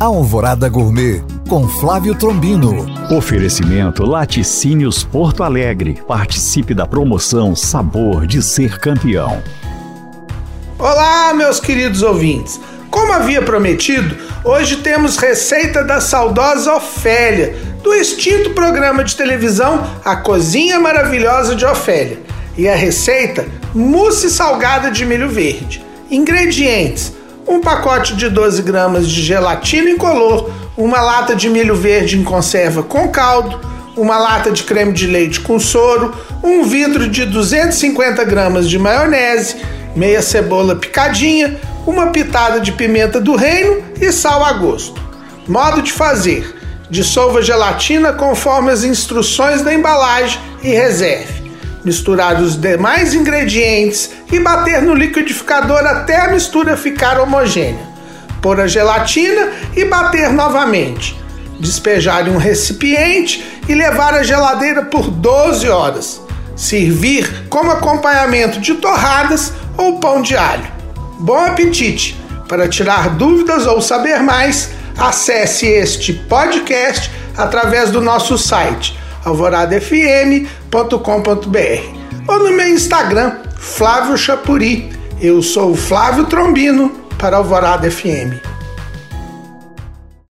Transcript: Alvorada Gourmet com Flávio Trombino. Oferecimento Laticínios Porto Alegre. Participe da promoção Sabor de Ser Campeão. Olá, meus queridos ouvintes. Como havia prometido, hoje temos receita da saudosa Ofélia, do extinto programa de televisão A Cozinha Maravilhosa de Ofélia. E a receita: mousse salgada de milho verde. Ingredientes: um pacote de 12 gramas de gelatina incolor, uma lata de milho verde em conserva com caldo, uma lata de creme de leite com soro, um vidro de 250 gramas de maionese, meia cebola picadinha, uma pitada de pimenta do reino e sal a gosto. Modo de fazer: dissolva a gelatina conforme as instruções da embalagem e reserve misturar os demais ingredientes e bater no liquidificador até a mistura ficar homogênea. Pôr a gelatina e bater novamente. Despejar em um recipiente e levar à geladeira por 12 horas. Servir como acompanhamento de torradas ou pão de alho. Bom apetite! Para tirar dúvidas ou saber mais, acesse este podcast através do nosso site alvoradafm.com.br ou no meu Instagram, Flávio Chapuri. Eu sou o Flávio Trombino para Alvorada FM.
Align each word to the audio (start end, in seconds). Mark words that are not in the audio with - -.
Alvorada 0.00 0.66
Gourmet 0.66 1.22
com 1.46 1.68
Flávio 1.68 2.14
Trombino. 2.14 2.86
Oferecimento 3.14 4.02
Laticínios 4.02 5.04
Porto 5.04 5.42
Alegre. 5.42 6.02
Participe 6.08 6.72
da 6.72 6.86
promoção 6.86 7.54
Sabor 7.54 8.26
de 8.26 8.42
Ser 8.42 8.78
Campeão. 8.78 9.42
Olá, 10.78 11.34
meus 11.34 11.60
queridos 11.60 12.00
ouvintes. 12.00 12.58
Como 12.90 13.12
havia 13.12 13.42
prometido, 13.42 14.16
hoje 14.42 14.76
temos 14.76 15.18
receita 15.18 15.84
da 15.84 16.00
saudosa 16.00 16.76
Ofélia, 16.76 17.54
do 17.82 17.92
extinto 17.92 18.54
programa 18.54 19.04
de 19.04 19.14
televisão 19.14 19.86
A 20.02 20.16
Cozinha 20.16 20.80
Maravilhosa 20.80 21.54
de 21.54 21.66
Ofélia. 21.66 22.18
E 22.56 22.66
a 22.66 22.74
receita: 22.74 23.46
mousse 23.74 24.30
salgada 24.30 24.90
de 24.90 25.04
milho 25.04 25.28
verde. 25.28 25.84
Ingredientes: 26.10 27.19
um 27.50 27.60
pacote 27.60 28.14
de 28.14 28.28
12 28.28 28.62
gramas 28.62 29.08
de 29.08 29.20
gelatina 29.20 29.90
incolor, 29.90 30.48
uma 30.76 31.00
lata 31.00 31.34
de 31.34 31.50
milho 31.50 31.74
verde 31.74 32.16
em 32.16 32.22
conserva 32.22 32.80
com 32.80 33.08
caldo, 33.08 33.58
uma 33.96 34.16
lata 34.18 34.52
de 34.52 34.62
creme 34.62 34.92
de 34.92 35.08
leite 35.08 35.40
com 35.40 35.58
soro, 35.58 36.14
um 36.44 36.62
vidro 36.62 37.08
de 37.08 37.24
250 37.26 38.22
gramas 38.22 38.70
de 38.70 38.78
maionese, 38.78 39.56
meia 39.96 40.22
cebola 40.22 40.76
picadinha, 40.76 41.58
uma 41.84 42.12
pitada 42.12 42.60
de 42.60 42.70
pimenta 42.70 43.20
do 43.20 43.34
reino 43.34 43.82
e 44.00 44.12
sal 44.12 44.44
a 44.44 44.52
gosto. 44.52 45.02
Modo 45.48 45.82
de 45.82 45.90
fazer: 45.90 46.56
dissolva 46.88 47.40
a 47.40 47.42
gelatina 47.42 48.12
conforme 48.12 48.70
as 48.70 48.84
instruções 48.84 49.60
da 49.62 49.74
embalagem 49.74 50.38
e 50.62 50.68
reserve 50.68 51.39
misturar 51.84 52.40
os 52.40 52.56
demais 52.56 53.14
ingredientes 53.14 54.10
e 54.30 54.38
bater 54.38 54.82
no 54.82 54.94
liquidificador 54.94 55.80
até 55.86 56.20
a 56.20 56.28
mistura 56.28 56.76
ficar 56.76 57.18
homogênea. 57.18 57.88
Pôr 58.42 58.60
a 58.60 58.66
gelatina 58.66 59.48
e 59.76 59.84
bater 59.84 60.32
novamente. 60.32 61.18
Despejar 61.58 62.26
em 62.26 62.30
um 62.30 62.38
recipiente 62.38 63.60
e 63.68 63.74
levar 63.74 64.14
à 64.14 64.22
geladeira 64.22 64.82
por 64.82 65.10
12 65.10 65.68
horas. 65.68 66.20
Servir 66.56 67.46
como 67.48 67.70
acompanhamento 67.70 68.60
de 68.60 68.74
torradas 68.74 69.52
ou 69.76 69.98
pão 69.98 70.22
de 70.22 70.36
alho. 70.36 70.66
Bom 71.18 71.38
apetite! 71.38 72.18
Para 72.48 72.68
tirar 72.68 73.10
dúvidas 73.10 73.66
ou 73.66 73.80
saber 73.80 74.22
mais, 74.22 74.70
acesse 74.98 75.66
este 75.66 76.12
podcast 76.12 77.10
através 77.36 77.90
do 77.90 78.00
nosso 78.00 78.36
site 78.36 78.99
alvoradafm.com.br 79.24 82.00
ou 82.28 82.38
no 82.38 82.56
meu 82.56 82.68
Instagram, 82.68 83.38
Flávio 83.56 84.16
Chapuri. 84.16 84.92
Eu 85.20 85.42
sou 85.42 85.72
o 85.72 85.76
Flávio 85.76 86.26
Trombino 86.26 86.90
para 87.18 87.36
Alvorada 87.36 87.90
FM. 87.90 88.49